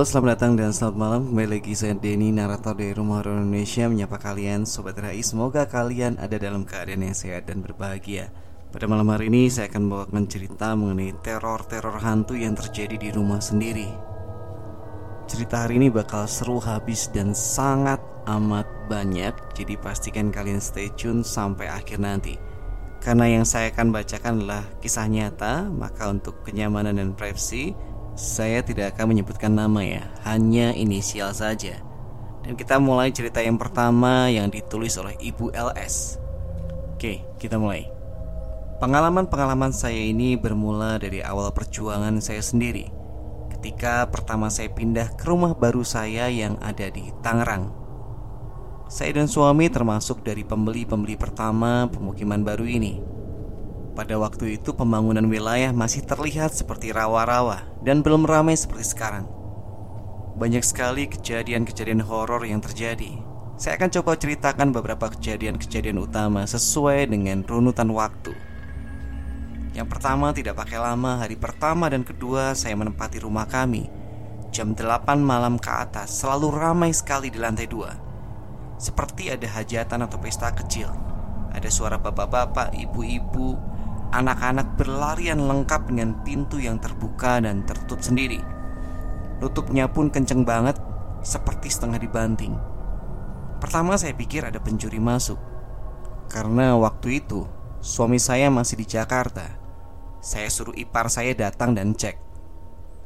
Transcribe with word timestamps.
Halo 0.00 0.08
selamat 0.08 0.32
datang 0.32 0.52
dan 0.56 0.72
selamat 0.72 0.96
malam. 0.96 1.22
Kembali 1.28 1.60
lagi 1.60 1.76
saya 1.76 1.92
Denny 1.92 2.32
narator 2.32 2.72
dari 2.72 2.96
Rumah 2.96 3.20
Horor 3.20 3.44
Indonesia 3.44 3.84
Menyapa 3.84 4.16
kalian 4.16 4.64
Sobat 4.64 4.96
Rai. 4.96 5.20
Semoga 5.20 5.68
kalian 5.68 6.16
ada 6.16 6.40
dalam 6.40 6.64
keadaan 6.64 7.04
yang 7.04 7.12
sehat 7.12 7.52
dan 7.52 7.60
berbahagia. 7.60 8.32
Pada 8.72 8.88
malam 8.88 9.04
hari 9.12 9.28
ini 9.28 9.52
saya 9.52 9.68
akan 9.68 9.92
membawakan 9.92 10.24
cerita 10.24 10.72
mengenai 10.72 11.12
teror-teror 11.20 12.00
hantu 12.00 12.32
yang 12.32 12.56
terjadi 12.56 12.96
di 12.96 13.12
rumah 13.12 13.44
sendiri. 13.44 13.92
Cerita 15.28 15.68
hari 15.68 15.76
ini 15.76 15.92
bakal 15.92 16.24
seru 16.24 16.56
habis 16.64 17.12
dan 17.12 17.36
sangat 17.36 18.00
amat 18.24 18.64
banyak. 18.88 19.36
Jadi 19.52 19.76
pastikan 19.76 20.32
kalian 20.32 20.64
stay 20.64 20.88
tune 20.96 21.20
sampai 21.20 21.68
akhir 21.68 22.00
nanti. 22.00 22.40
Karena 23.04 23.28
yang 23.28 23.44
saya 23.44 23.68
akan 23.68 23.92
bacakan 23.92 24.44
adalah 24.44 24.64
kisah 24.84 25.08
nyata 25.08 25.68
Maka 25.68 26.12
untuk 26.12 26.44
kenyamanan 26.44 26.96
dan 26.96 27.16
privasi 27.16 27.72
saya 28.20 28.60
tidak 28.60 28.92
akan 28.92 29.16
menyebutkan 29.16 29.48
nama 29.48 29.80
ya, 29.80 30.04
hanya 30.28 30.76
inisial 30.76 31.32
saja. 31.32 31.80
Dan 32.44 32.52
kita 32.52 32.76
mulai 32.76 33.16
cerita 33.16 33.40
yang 33.40 33.56
pertama 33.56 34.28
yang 34.28 34.52
ditulis 34.52 34.92
oleh 35.00 35.16
Ibu 35.16 35.56
LS. 35.56 36.20
Oke, 36.92 37.24
kita 37.40 37.56
mulai. 37.56 37.88
Pengalaman-pengalaman 38.76 39.72
saya 39.72 39.96
ini 39.96 40.36
bermula 40.36 41.00
dari 41.00 41.24
awal 41.24 41.48
perjuangan 41.56 42.20
saya 42.20 42.44
sendiri. 42.44 42.92
Ketika 43.56 44.04
pertama 44.12 44.52
saya 44.52 44.68
pindah 44.68 45.16
ke 45.16 45.24
rumah 45.24 45.56
baru 45.56 45.80
saya 45.80 46.28
yang 46.28 46.60
ada 46.60 46.92
di 46.92 47.08
Tangerang. 47.24 47.72
Saya 48.88 49.16
dan 49.16 49.32
suami 49.32 49.72
termasuk 49.72 50.20
dari 50.20 50.44
pembeli-pembeli 50.44 51.16
pertama 51.16 51.88
pemukiman 51.88 52.44
baru 52.44 52.68
ini. 52.68 53.19
Pada 53.90 54.14
waktu 54.22 54.56
itu 54.56 54.70
pembangunan 54.70 55.26
wilayah 55.26 55.74
masih 55.74 56.06
terlihat 56.06 56.54
seperti 56.54 56.94
rawa-rawa 56.94 57.66
dan 57.82 58.06
belum 58.06 58.22
ramai 58.22 58.54
seperti 58.54 58.94
sekarang. 58.94 59.26
Banyak 60.38 60.62
sekali 60.62 61.10
kejadian-kejadian 61.10 62.06
horor 62.06 62.46
yang 62.46 62.62
terjadi. 62.62 63.18
Saya 63.60 63.76
akan 63.76 63.90
coba 64.00 64.16
ceritakan 64.16 64.72
beberapa 64.72 65.12
kejadian-kejadian 65.12 66.00
utama 66.00 66.48
sesuai 66.48 67.12
dengan 67.12 67.44
runutan 67.44 67.92
waktu. 67.92 68.32
Yang 69.76 69.86
pertama 69.90 70.32
tidak 70.32 70.56
pakai 70.56 70.80
lama, 70.80 71.20
hari 71.20 71.36
pertama 71.36 71.92
dan 71.92 72.06
kedua 72.06 72.56
saya 72.56 72.72
menempati 72.78 73.20
rumah 73.20 73.44
kami. 73.44 73.90
Jam 74.50 74.74
8 74.74 75.20
malam 75.20 75.60
ke 75.60 75.70
atas 75.70 76.10
selalu 76.24 76.50
ramai 76.50 76.90
sekali 76.90 77.30
di 77.30 77.38
lantai 77.38 77.70
dua. 77.70 77.94
Seperti 78.80 79.30
ada 79.30 79.46
hajatan 79.46 80.08
atau 80.08 80.18
pesta 80.18 80.50
kecil. 80.56 80.88
Ada 81.52 81.68
suara 81.68 82.00
bapak-bapak, 82.00 82.74
ibu-ibu, 82.80 83.60
Anak-anak 84.10 84.74
berlarian 84.74 85.38
lengkap 85.38 85.86
dengan 85.86 86.18
pintu 86.26 86.58
yang 86.58 86.82
terbuka 86.82 87.38
dan 87.38 87.62
tertutup 87.62 88.02
sendiri. 88.02 88.42
Tutupnya 89.38 89.86
pun 89.86 90.10
kenceng 90.10 90.42
banget, 90.42 90.74
seperti 91.22 91.70
setengah 91.70 92.02
dibanting. 92.02 92.58
Pertama 93.62 93.94
saya 93.94 94.16
pikir 94.16 94.42
ada 94.42 94.58
pencuri 94.58 94.98
masuk, 94.98 95.38
karena 96.26 96.74
waktu 96.74 97.22
itu 97.22 97.46
suami 97.78 98.18
saya 98.18 98.50
masih 98.50 98.82
di 98.82 98.86
Jakarta. 98.88 99.46
Saya 100.18 100.50
suruh 100.50 100.74
ipar 100.74 101.06
saya 101.06 101.32
datang 101.32 101.72
dan 101.72 101.94
cek. 101.94 102.18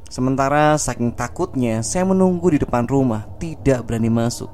Sementara 0.09 0.73
saking 0.75 1.13
takutnya, 1.13 1.85
saya 1.85 2.05
menunggu 2.05 2.49
di 2.49 2.59
depan 2.61 2.89
rumah, 2.89 3.29
tidak 3.37 3.85
berani 3.85 4.09
masuk. 4.09 4.49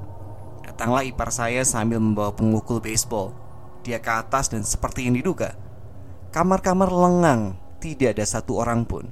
Datanglah 0.67 1.07
ipar 1.07 1.31
saya 1.31 1.63
sambil 1.63 2.03
membawa 2.03 2.35
pemukul 2.35 2.83
baseball. 2.83 3.35
Dia 3.81 3.97
ke 3.97 4.11
atas 4.13 4.51
dan 4.51 4.61
seperti 4.61 5.09
yang 5.09 5.17
diduga, 5.17 5.57
Kamar-kamar 6.31 6.87
lengang, 6.87 7.59
tidak 7.83 8.15
ada 8.15 8.23
satu 8.23 8.63
orang 8.63 8.87
pun. 8.87 9.03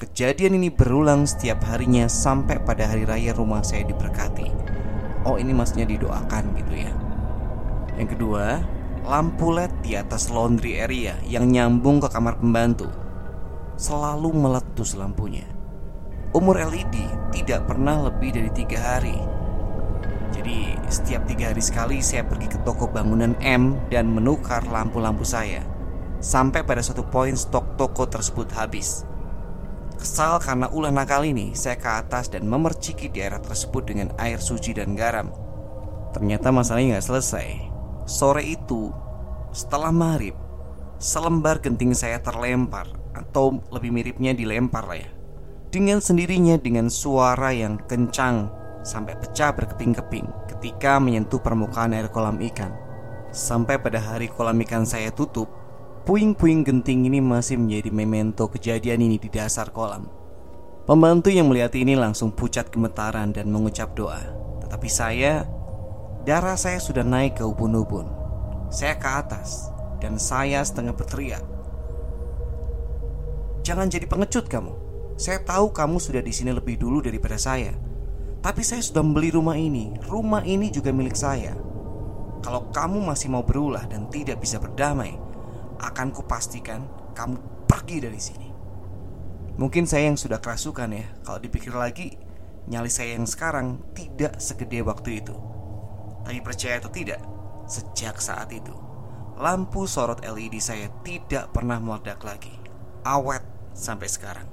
Kejadian 0.00 0.56
ini 0.56 0.72
berulang 0.72 1.28
setiap 1.28 1.60
harinya 1.68 2.08
sampai 2.08 2.64
pada 2.64 2.88
hari 2.88 3.04
raya 3.04 3.36
rumah 3.36 3.60
saya 3.60 3.84
diberkati. 3.84 4.48
Oh, 5.28 5.36
ini 5.36 5.52
maksudnya 5.52 5.84
didoakan 5.84 6.56
gitu 6.56 6.80
ya. 6.80 6.96
Yang 8.00 8.16
kedua, 8.16 8.64
lampu 9.04 9.52
LED 9.52 9.84
di 9.84 9.92
atas 10.00 10.32
laundry 10.32 10.80
area 10.80 11.20
yang 11.28 11.44
nyambung 11.44 12.00
ke 12.00 12.08
kamar 12.08 12.40
pembantu 12.40 12.88
selalu 13.76 14.32
meletus 14.32 14.96
lampunya. 14.96 15.44
Umur 16.32 16.56
LED 16.56 17.04
tidak 17.36 17.68
pernah 17.68 18.08
lebih 18.08 18.32
dari 18.32 18.48
tiga 18.56 18.80
hari. 18.96 19.20
Jadi 20.32 20.72
setiap 20.88 21.28
tiga 21.28 21.52
hari 21.52 21.60
sekali 21.60 22.00
saya 22.00 22.24
pergi 22.24 22.48
ke 22.48 22.64
toko 22.64 22.88
bangunan 22.88 23.36
M 23.44 23.76
dan 23.92 24.08
menukar 24.08 24.64
lampu-lampu 24.64 25.20
saya 25.20 25.75
Sampai 26.26 26.66
pada 26.66 26.82
suatu 26.82 27.06
poin 27.06 27.38
stok 27.38 27.78
toko 27.78 28.02
tersebut 28.10 28.50
habis. 28.58 29.06
Kesal 29.94 30.42
karena 30.42 30.66
ulah 30.74 30.90
nakal 30.90 31.22
ini 31.22 31.54
Saya 31.54 31.78
ke 31.78 31.86
atas 31.86 32.26
dan 32.26 32.50
memerciki 32.50 33.06
daerah 33.06 33.38
tersebut 33.38 33.86
dengan 33.86 34.10
air 34.18 34.42
suci 34.42 34.74
dan 34.74 34.98
garam. 34.98 35.30
Ternyata 36.10 36.50
masalahnya 36.50 36.98
nggak 36.98 37.06
selesai. 37.06 37.48
Sore 38.10 38.42
itu 38.42 38.90
Setelah 39.54 39.94
maghrib 39.94 40.34
Selembar 40.98 41.62
genting 41.62 41.94
saya 41.94 42.18
terlempar 42.18 42.90
Atau 43.14 43.62
lebih 43.70 43.94
miripnya 43.94 44.34
dilempar 44.34 44.82
lah 44.82 44.98
ya. 44.98 45.10
Dengan 45.70 46.02
sendirinya 46.02 46.58
dengan 46.58 46.90
suara 46.90 47.54
yang 47.54 47.78
kencang 47.86 48.50
Sampai 48.82 49.14
pecah 49.14 49.54
berkeping-keping 49.54 50.26
Ketika 50.50 50.98
menyentuh 50.98 51.38
permukaan 51.38 51.94
air 51.94 52.10
kolam 52.10 52.42
ikan. 52.50 52.74
Sampai 53.30 53.78
pada 53.78 54.02
hari 54.02 54.26
kolam 54.26 54.58
ikan 54.66 54.82
saya 54.82 55.14
tutup 55.14 55.65
Puing-puing 56.06 56.62
genting 56.62 57.10
ini 57.10 57.18
masih 57.18 57.58
menjadi 57.58 57.90
memento 57.90 58.46
kejadian 58.46 59.10
ini 59.10 59.18
di 59.18 59.26
dasar 59.26 59.74
kolam. 59.74 60.06
Pembantu 60.86 61.34
yang 61.34 61.50
melihat 61.50 61.74
ini 61.74 61.98
langsung 61.98 62.30
pucat 62.30 62.70
gemetaran 62.70 63.34
dan 63.34 63.50
mengucap 63.50 63.90
doa. 63.98 64.22
Tetapi 64.62 64.86
saya, 64.86 65.42
darah 66.22 66.54
saya 66.54 66.78
sudah 66.78 67.02
naik 67.02 67.42
ke 67.42 67.42
ubun-ubun. 67.42 68.06
Saya 68.70 68.94
ke 68.94 69.08
atas 69.10 69.66
dan 69.98 70.14
saya 70.14 70.62
setengah 70.62 70.94
berteriak. 70.94 71.42
Jangan 73.66 73.90
jadi 73.90 74.06
pengecut 74.06 74.46
kamu. 74.46 74.78
Saya 75.18 75.42
tahu 75.42 75.74
kamu 75.74 75.98
sudah 75.98 76.22
di 76.22 76.30
sini 76.30 76.54
lebih 76.54 76.78
dulu 76.78 77.02
daripada 77.02 77.34
saya. 77.34 77.74
Tapi 78.46 78.62
saya 78.62 78.78
sudah 78.78 79.02
membeli 79.02 79.34
rumah 79.34 79.58
ini. 79.58 79.90
Rumah 80.06 80.46
ini 80.46 80.70
juga 80.70 80.94
milik 80.94 81.18
saya. 81.18 81.58
Kalau 82.46 82.70
kamu 82.70 83.02
masih 83.02 83.26
mau 83.26 83.42
berulah 83.42 83.90
dan 83.90 84.06
tidak 84.06 84.38
bisa 84.38 84.62
berdamai, 84.62 85.25
akan 85.80 86.12
kupastikan 86.12 86.84
kamu 87.16 87.36
pergi 87.66 87.96
dari 88.00 88.20
sini. 88.20 88.48
Mungkin 89.56 89.88
saya 89.88 90.12
yang 90.12 90.20
sudah 90.20 90.36
kerasukan 90.36 90.92
ya. 90.92 91.06
Kalau 91.24 91.40
dipikir 91.40 91.72
lagi, 91.72 92.12
nyali 92.68 92.92
saya 92.92 93.16
yang 93.16 93.24
sekarang 93.24 93.80
tidak 93.96 94.36
segede 94.36 94.84
waktu 94.84 95.24
itu. 95.24 95.32
Tapi 96.28 96.38
percaya 96.44 96.76
atau 96.76 96.92
tidak, 96.92 97.22
sejak 97.64 98.20
saat 98.20 98.52
itu, 98.52 98.74
lampu 99.40 99.88
sorot 99.88 100.20
LED 100.26 100.60
saya 100.60 100.92
tidak 101.00 101.56
pernah 101.56 101.80
meledak 101.80 102.20
lagi. 102.20 102.52
Awet 103.06 103.40
sampai 103.72 104.08
sekarang. 104.10 104.48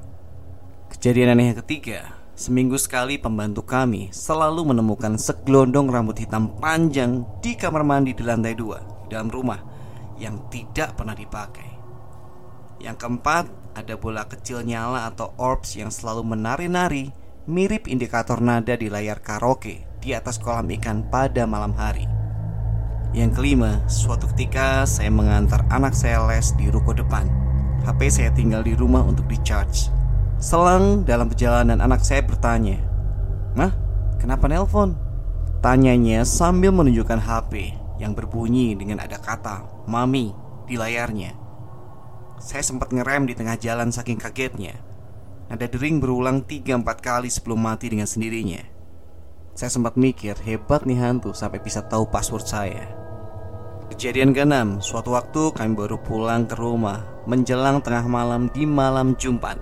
Kejadian 0.93 1.33
aneh 1.35 1.51
yang 1.51 1.59
ketiga, 1.65 2.15
seminggu 2.37 2.77
sekali 2.77 3.17
pembantu 3.17 3.65
kami 3.65 4.13
selalu 4.13 4.71
menemukan 4.71 5.17
segelondong 5.17 5.89
rambut 5.89 6.21
hitam 6.21 6.53
panjang 6.61 7.25
di 7.41 7.57
kamar 7.57 7.81
mandi 7.81 8.13
di 8.13 8.21
lantai 8.21 8.53
dua 8.53 8.79
dalam 9.09 9.27
rumah 9.33 9.72
yang 10.17 10.49
tidak 10.49 10.97
pernah 10.97 11.17
dipakai. 11.17 11.69
Yang 12.83 12.95
keempat, 12.99 13.45
ada 13.73 13.93
bola 13.97 14.27
kecil 14.29 14.61
nyala 14.61 15.09
atau 15.09 15.33
orbs 15.39 15.79
yang 15.79 15.89
selalu 15.89 16.35
menari-nari 16.35 17.09
mirip 17.49 17.89
indikator 17.89 18.39
nada 18.39 18.77
di 18.77 18.87
layar 18.87 19.19
karaoke 19.19 19.83
di 19.99 20.15
atas 20.15 20.39
kolam 20.39 20.69
ikan 20.79 21.07
pada 21.07 21.43
malam 21.47 21.73
hari. 21.75 22.05
Yang 23.13 23.37
kelima, 23.37 23.85
suatu 23.85 24.25
ketika 24.33 24.89
saya 24.89 25.13
mengantar 25.13 25.65
anak 25.69 25.93
saya 25.93 26.25
les 26.25 26.49
di 26.57 26.69
ruko 26.73 26.97
depan. 26.97 27.29
HP 27.85 28.09
saya 28.09 28.29
tinggal 28.33 28.63
di 28.65 28.73
rumah 28.73 29.03
untuk 29.05 29.27
di-charge. 29.29 29.91
Selang 30.41 31.05
dalam 31.05 31.29
perjalanan 31.29 31.77
anak 31.77 32.01
saya 32.01 32.25
bertanya, 32.25 32.79
"Mah, 33.53 33.71
kenapa 34.17 34.49
nelpon?" 34.49 34.97
Tanyanya 35.63 36.27
sambil 36.27 36.75
menunjukkan 36.75 37.21
HP 37.23 37.82
yang 38.03 38.11
berbunyi 38.11 38.75
dengan 38.75 38.99
ada 38.99 39.15
kata 39.15 39.87
"Mami" 39.87 40.35
di 40.67 40.75
layarnya. 40.75 41.31
Saya 42.43 42.59
sempat 42.59 42.91
ngerem 42.91 43.23
di 43.23 43.33
tengah 43.39 43.55
jalan 43.55 43.95
saking 43.95 44.19
kagetnya. 44.19 44.75
Nada 45.47 45.63
dering 45.71 46.03
berulang 46.03 46.43
3-4 46.43 46.83
kali 46.99 47.31
sebelum 47.31 47.63
mati 47.63 47.87
dengan 47.87 48.07
sendirinya. 48.07 48.59
Saya 49.55 49.71
sempat 49.71 49.95
mikir 49.95 50.35
hebat 50.43 50.83
nih 50.83 50.99
hantu 50.99 51.31
sampai 51.31 51.63
bisa 51.63 51.85
tahu 51.85 52.09
password 52.11 52.43
saya. 52.43 52.85
Kejadian 53.93 54.33
keenam, 54.33 54.81
suatu 54.81 55.13
waktu 55.13 55.53
kami 55.53 55.77
baru 55.77 56.01
pulang 56.01 56.49
ke 56.49 56.57
rumah 56.57 57.05
menjelang 57.29 57.79
tengah 57.79 58.03
malam 58.09 58.49
di 58.49 58.65
malam 58.65 59.13
Jumat. 59.15 59.61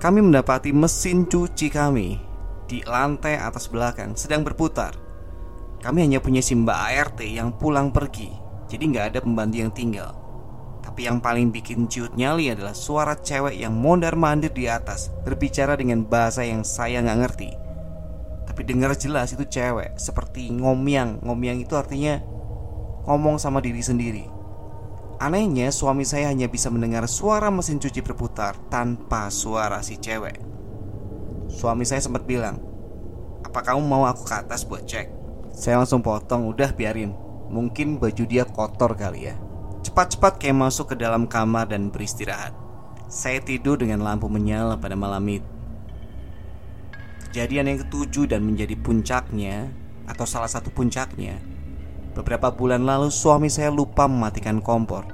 Kami 0.00 0.24
mendapati 0.24 0.72
mesin 0.72 1.28
cuci 1.28 1.68
kami 1.68 2.16
di 2.66 2.82
lantai 2.82 3.38
atas 3.38 3.70
belakang 3.70 4.18
sedang 4.18 4.42
berputar. 4.42 5.05
Kami 5.86 6.02
hanya 6.02 6.18
punya 6.18 6.42
Simba 6.42 6.82
ART 6.82 7.22
yang 7.22 7.54
pulang 7.54 7.94
pergi, 7.94 8.34
jadi 8.66 8.82
nggak 8.90 9.06
ada 9.14 9.18
pembantu 9.22 9.56
yang 9.62 9.70
tinggal. 9.70 10.26
Tapi 10.82 11.06
yang 11.06 11.22
paling 11.22 11.54
bikin 11.54 11.86
ciut 11.86 12.14
nyali 12.14 12.50
adalah 12.50 12.74
suara 12.74 13.18
cewek 13.18 13.58
yang 13.58 13.74
mondar-mandir 13.74 14.54
di 14.54 14.70
atas 14.70 15.10
Berbicara 15.26 15.74
dengan 15.74 16.06
bahasa 16.06 16.46
yang 16.46 16.62
saya 16.62 17.02
nggak 17.02 17.20
ngerti 17.26 17.50
Tapi 18.46 18.60
dengar 18.62 18.94
jelas 18.94 19.34
itu 19.34 19.42
cewek 19.44 19.98
Seperti 19.98 20.46
ngomyang 20.54 21.26
Ngomyang 21.26 21.58
itu 21.58 21.74
artinya 21.74 22.22
ngomong 23.04 23.42
sama 23.42 23.58
diri 23.58 23.82
sendiri 23.82 24.30
Anehnya 25.18 25.74
suami 25.74 26.06
saya 26.06 26.30
hanya 26.30 26.46
bisa 26.46 26.70
mendengar 26.70 27.10
suara 27.10 27.50
mesin 27.50 27.82
cuci 27.82 28.00
berputar 28.06 28.54
Tanpa 28.70 29.26
suara 29.34 29.82
si 29.82 29.98
cewek 29.98 30.38
Suami 31.50 31.82
saya 31.82 31.98
sempat 31.98 32.24
bilang 32.30 32.62
Apa 33.42 33.60
kamu 33.60 33.82
mau 33.82 34.06
aku 34.06 34.22
ke 34.22 34.34
atas 34.38 34.62
buat 34.62 34.86
cek? 34.86 35.15
Saya 35.56 35.80
langsung 35.80 36.04
potong, 36.04 36.52
udah 36.52 36.76
biarin 36.76 37.16
Mungkin 37.48 37.96
baju 37.96 38.24
dia 38.28 38.44
kotor 38.44 38.92
kali 38.92 39.32
ya 39.32 39.34
Cepat-cepat 39.86 40.36
kayak 40.36 40.60
masuk 40.60 40.92
ke 40.92 40.96
dalam 41.00 41.24
kamar 41.24 41.72
dan 41.72 41.88
beristirahat. 41.88 42.52
Saya 43.08 43.38
tidur 43.38 43.78
dengan 43.78 44.02
lampu 44.02 44.26
menyala 44.26 44.74
pada 44.76 44.92
malam 44.92 45.22
itu. 45.30 45.46
Kejadian 47.30 47.70
yang 47.70 47.78
ketujuh 47.86 48.26
dan 48.26 48.42
menjadi 48.42 48.74
puncaknya 48.76 49.70
atau 50.10 50.26
salah 50.26 50.50
satu 50.50 50.74
puncaknya. 50.74 51.38
Beberapa 52.18 52.50
bulan 52.50 52.82
lalu 52.82 53.14
suami 53.14 53.46
saya 53.46 53.70
lupa 53.70 54.10
mematikan 54.10 54.58
kompor. 54.58 55.06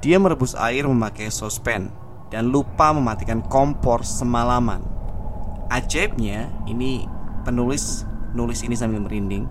Dia 0.00 0.16
merebus 0.16 0.56
air 0.56 0.88
memakai 0.88 1.28
sospen 1.28 1.92
dan 2.32 2.48
lupa 2.48 2.96
mematikan 2.96 3.44
kompor 3.44 4.08
semalaman. 4.08 4.80
Ajaibnya, 5.68 6.48
ini 6.64 7.04
penulis 7.44 8.08
nulis 8.32 8.64
ini 8.64 8.76
sambil 8.76 9.04
merinding. 9.04 9.48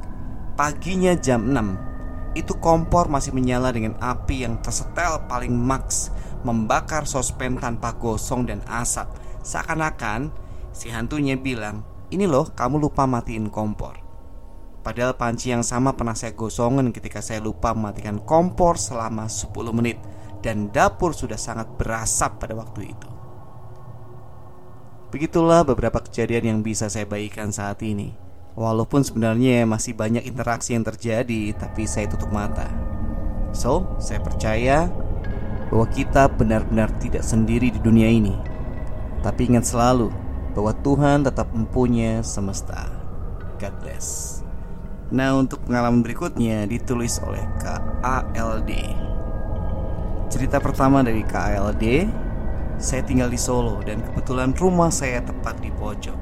Paginya 0.57 1.15
jam 1.17 1.49
6 1.49 1.91
itu 2.31 2.55
kompor 2.63 3.11
masih 3.11 3.35
menyala 3.35 3.75
dengan 3.75 3.99
api 3.99 4.47
yang 4.47 4.63
tersetel 4.63 5.27
paling 5.27 5.51
maks 5.51 6.11
Membakar 6.41 7.05
sospen 7.05 7.61
tanpa 7.61 7.93
gosong 8.01 8.49
dan 8.49 8.65
asap. 8.65 9.13
Seakan-akan 9.45 10.33
si 10.73 10.89
hantunya 10.89 11.37
bilang 11.37 11.85
Ini 12.09 12.25
loh 12.25 12.49
kamu 12.49 12.81
lupa 12.81 13.05
matiin 13.05 13.53
kompor. 13.53 14.01
Padahal 14.81 15.13
panci 15.13 15.53
yang 15.53 15.61
sama 15.61 15.93
pernah 15.93 16.17
saya 16.17 16.33
gosongin 16.33 16.89
ketika 16.89 17.21
saya 17.21 17.37
lupa 17.37 17.77
mematikan 17.77 18.17
kompor 18.17 18.81
selama 18.81 19.29
10 19.29 19.53
menit 19.77 20.01
Dan 20.41 20.73
dapur 20.73 21.13
sudah 21.13 21.37
sangat 21.37 21.69
berasap 21.77 22.41
pada 22.41 22.57
waktu 22.57 22.89
itu. 22.89 23.09
Begitulah 25.13 25.61
beberapa 25.61 26.01
kejadian 26.01 26.43
yang 26.49 26.59
bisa 26.65 26.89
saya 26.89 27.05
bagikan 27.05 27.53
saat 27.53 27.77
ini 27.85 28.30
Walaupun 28.51 28.99
sebenarnya 28.99 29.63
masih 29.63 29.95
banyak 29.95 30.27
interaksi 30.27 30.75
yang 30.75 30.83
terjadi, 30.83 31.55
tapi 31.55 31.87
saya 31.87 32.11
tutup 32.11 32.35
mata. 32.35 32.67
So, 33.55 33.95
saya 33.95 34.19
percaya 34.19 34.91
bahwa 35.71 35.87
kita 35.87 36.27
benar-benar 36.27 36.91
tidak 36.99 37.23
sendiri 37.23 37.71
di 37.71 37.79
dunia 37.79 38.11
ini. 38.11 38.35
Tapi 39.23 39.47
ingat 39.47 39.71
selalu 39.71 40.11
bahwa 40.51 40.75
Tuhan 40.83 41.23
tetap 41.23 41.47
mempunyai 41.55 42.19
semesta. 42.27 42.91
God 43.55 43.75
bless. 43.79 44.39
Nah, 45.11 45.35
untuk 45.35 45.63
pengalaman 45.67 46.03
berikutnya 46.03 46.67
ditulis 46.67 47.19
oleh 47.23 47.43
KALD. 47.59 48.71
Cerita 50.31 50.63
pertama 50.63 51.03
dari 51.03 51.23
KALD, 51.23 52.07
saya 52.79 53.03
tinggal 53.03 53.27
di 53.27 53.39
Solo 53.39 53.83
dan 53.83 53.99
kebetulan 53.99 54.55
rumah 54.55 54.87
saya 54.87 55.19
tepat 55.19 55.59
di 55.59 55.71
pojok. 55.75 56.20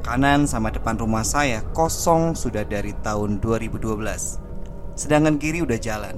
Kanan 0.00 0.48
sama 0.48 0.72
depan 0.72 0.96
rumah 0.96 1.20
saya 1.20 1.60
kosong 1.76 2.32
sudah 2.32 2.64
dari 2.64 2.96
tahun 3.04 3.36
2012 3.36 3.84
Sedangkan 4.96 5.36
kiri 5.36 5.60
udah 5.60 5.76
jalan. 5.76 6.16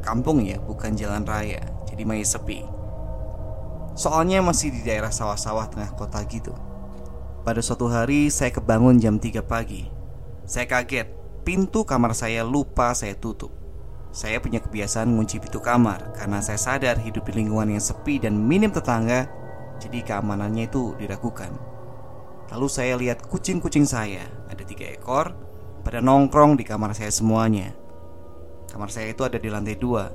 Kampung 0.00 0.40
ya, 0.40 0.56
bukan 0.56 0.96
jalan 0.96 1.28
raya 1.28 1.60
Jadi 1.84 2.08
masih 2.08 2.24
sepi. 2.24 2.64
Soalnya 3.92 4.40
masih 4.40 4.72
di 4.72 4.80
daerah 4.88 5.12
sawah-sawah 5.12 5.68
tengah 5.68 5.92
kota 6.00 6.24
gitu. 6.32 6.56
Pada 7.44 7.60
suatu 7.60 7.92
hari 7.92 8.32
saya 8.32 8.56
kebangun 8.56 8.96
jam 8.96 9.20
3 9.20 9.44
pagi. 9.44 9.84
Saya 10.48 10.64
kaget 10.64 11.12
Pintu 11.44 11.84
kamar 11.84 12.16
saya 12.16 12.40
lupa 12.40 12.96
saya 12.96 13.12
tutup. 13.20 13.52
Saya 14.16 14.40
punya 14.40 14.64
kebiasaan 14.64 15.06
mengunci 15.06 15.38
pintu 15.38 15.62
kamar 15.62 16.18
Karena 16.18 16.42
saya 16.42 16.58
sadar 16.58 16.98
hidup 16.98 17.30
di 17.30 17.38
lingkungan 17.38 17.78
yang 17.78 17.78
sepi 17.78 18.18
dan 18.18 18.34
minim 18.34 18.74
tetangga 18.74 19.30
Jadi 19.78 20.02
keamanannya 20.02 20.66
itu 20.66 20.98
diragukan 20.98 21.79
Lalu 22.50 22.66
saya 22.66 22.98
lihat 22.98 23.22
kucing-kucing 23.30 23.86
saya. 23.86 24.26
Ada 24.50 24.66
tiga 24.66 24.90
ekor 24.90 25.30
Pada 25.86 26.02
nongkrong 26.02 26.58
di 26.58 26.66
kamar 26.66 26.92
saya 26.98 27.14
semuanya. 27.14 27.70
Kamar 28.70 28.90
saya 28.90 29.14
itu 29.14 29.22
ada 29.22 29.38
di 29.38 29.46
lantai 29.46 29.78
dua 29.78 30.10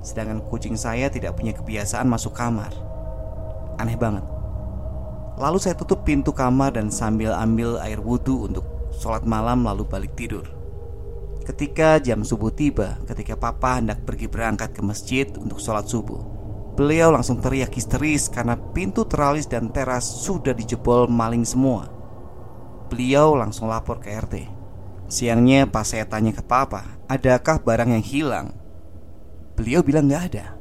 Sedangkan 0.00 0.40
kucing 0.46 0.78
saya 0.78 1.10
tidak 1.12 1.36
punya 1.36 1.52
kebiasaan 1.52 2.06
masuk 2.06 2.32
kamar. 2.32 2.70
Aneh 3.76 3.98
banget. 3.98 4.22
Lalu 5.36 5.58
saya 5.60 5.76
tutup 5.76 6.06
pintu 6.06 6.32
kamar 6.32 6.78
dan 6.78 6.88
sambil 6.88 7.34
ambil 7.36 7.76
air 7.82 8.00
wudhu 8.00 8.48
untuk 8.48 8.64
sholat 8.94 9.26
malam 9.26 9.66
lalu 9.66 9.84
balik 9.84 10.14
tidur. 10.16 10.46
Ketika 11.42 11.98
jam 12.00 12.22
subuh 12.22 12.54
tiba, 12.54 12.96
ketika 13.04 13.34
papa 13.34 13.82
hendak 13.82 14.02
pergi 14.06 14.30
berangkat 14.30 14.72
ke 14.72 14.80
masjid 14.80 15.26
untuk 15.36 15.58
sholat 15.58 15.90
subuh 15.90 16.35
Beliau 16.76 17.08
langsung 17.08 17.40
teriak 17.40 17.72
histeris 17.72 18.28
karena 18.28 18.52
pintu 18.52 19.08
teralis 19.08 19.48
dan 19.48 19.72
teras 19.72 20.04
sudah 20.04 20.52
dijebol 20.52 21.08
maling 21.08 21.48
semua. 21.48 21.88
Beliau 22.92 23.32
langsung 23.32 23.72
lapor 23.72 23.96
ke 23.96 24.12
RT. 24.12 24.44
Siangnya 25.08 25.64
pas 25.64 25.88
saya 25.88 26.04
tanya 26.04 26.36
ke 26.36 26.44
papa, 26.44 27.00
adakah 27.08 27.64
barang 27.64 27.96
yang 27.96 28.04
hilang? 28.04 28.46
Beliau 29.56 29.80
bilang 29.80 30.04
nggak 30.12 30.24
ada. 30.28 30.52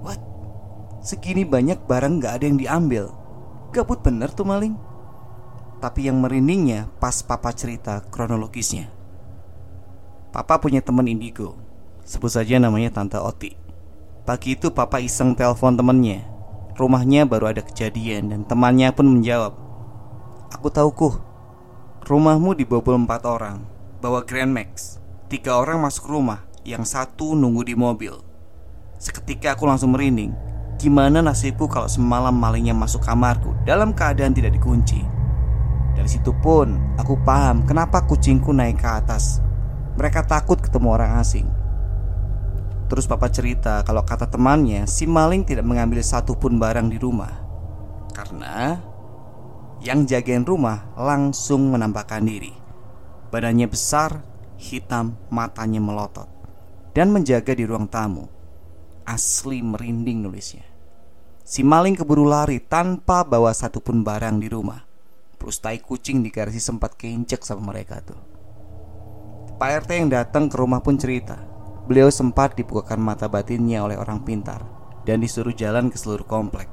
What? 0.00 0.20
Segini 1.04 1.44
banyak 1.44 1.84
barang 1.84 2.16
nggak 2.16 2.32
ada 2.40 2.44
yang 2.48 2.56
diambil. 2.56 3.12
Gabut 3.76 4.00
bener 4.00 4.32
tuh 4.32 4.48
maling. 4.48 4.72
Tapi 5.84 6.08
yang 6.08 6.16
merindingnya 6.24 6.88
pas 6.96 7.20
papa 7.20 7.52
cerita 7.52 8.00
kronologisnya. 8.08 8.88
Papa 10.32 10.56
punya 10.56 10.80
teman 10.80 11.04
indigo. 11.04 11.60
Sebut 12.08 12.32
saja 12.32 12.56
namanya 12.56 12.88
Tante 12.88 13.20
Oti. 13.20 13.65
Pagi 14.26 14.58
itu 14.58 14.74
papa 14.74 14.98
iseng 14.98 15.38
telepon 15.38 15.78
temennya. 15.78 16.26
Rumahnya 16.74 17.30
baru 17.30 17.54
ada 17.54 17.62
kejadian 17.62 18.34
dan 18.34 18.42
temannya 18.42 18.90
pun 18.90 19.06
menjawab 19.06 19.54
Aku 20.50 20.66
tahu 20.66 20.90
kuh. 20.90 21.14
Rumahmu 22.02 22.58
dibobol 22.58 22.98
empat 22.98 23.22
orang 23.22 23.62
Bawa 24.02 24.26
Grand 24.26 24.50
Max. 24.50 24.98
Tiga 25.30 25.54
orang 25.62 25.78
masuk 25.78 26.10
rumah 26.10 26.42
Yang 26.66 26.90
satu 26.90 27.38
nunggu 27.38 27.70
di 27.70 27.78
mobil. 27.78 28.18
Seketika 28.98 29.54
aku 29.54 29.62
langsung 29.62 29.94
merinding. 29.94 30.34
Gimana 30.74 31.22
nasibku 31.22 31.70
kalau 31.70 31.86
semalam 31.86 32.34
malingnya 32.34 32.74
masuk 32.74 33.06
kamarku 33.06 33.54
Dalam 33.62 33.94
keadaan 33.94 34.34
tidak 34.34 34.58
dikunci? 34.58 35.06
Dari 35.94 36.10
situ 36.10 36.34
pun 36.42 36.98
aku 36.98 37.14
paham 37.22 37.62
Kenapa 37.62 38.02
kucingku 38.02 38.50
naik 38.50 38.82
ke 38.82 38.90
atas. 38.90 39.38
Mereka 39.94 40.26
takut 40.26 40.58
ketemu 40.58 40.98
orang 40.98 41.22
asing 41.22 41.46
Terus 42.86 43.10
papa 43.10 43.26
cerita 43.26 43.82
kalau 43.82 44.06
kata 44.06 44.30
temannya 44.30 44.86
si 44.86 45.10
maling 45.10 45.42
tidak 45.42 45.66
mengambil 45.66 45.98
satupun 46.06 46.62
barang 46.62 46.86
di 46.86 46.98
rumah. 47.02 47.34
Karena 48.14 48.78
yang 49.82 50.06
jagain 50.06 50.46
rumah 50.46 50.94
langsung 50.94 51.74
menampakkan 51.74 52.22
diri. 52.22 52.54
Badannya 53.26 53.66
besar, 53.66 54.22
hitam, 54.56 55.18
matanya 55.34 55.82
melotot 55.82 56.30
Dan 56.94 57.10
menjaga 57.10 57.52
di 57.52 57.66
ruang 57.66 57.90
tamu. 57.90 58.24
Asli 59.02 59.60
merinding 59.60 60.22
nulisnya. 60.24 60.64
Si 61.42 61.62
maling 61.66 61.98
keburu 61.98 62.26
lari 62.26 62.62
tanpa 62.62 63.26
bawa 63.26 63.50
satupun 63.50 64.06
barang 64.06 64.38
di 64.40 64.48
rumah. 64.50 64.82
Plus 65.36 65.58
tai 65.60 65.78
kucing 65.82 66.24
di 66.24 66.32
garasi 66.32 66.58
sempat 66.58 66.96
keinjek 66.96 67.44
sama 67.44 67.74
mereka 67.74 68.00
tuh. 68.00 68.18
Pak 69.58 69.84
RT 69.84 69.90
yang 69.92 70.10
datang 70.10 70.48
ke 70.48 70.56
rumah 70.56 70.80
pun 70.80 70.96
cerita 70.96 71.55
Beliau 71.86 72.10
sempat 72.10 72.58
dibukakan 72.58 72.98
mata 72.98 73.30
batinnya 73.30 73.78
oleh 73.86 73.94
orang 73.94 74.26
pintar 74.26 74.58
Dan 75.06 75.22
disuruh 75.22 75.54
jalan 75.54 75.86
ke 75.86 75.94
seluruh 75.94 76.26
komplek. 76.26 76.66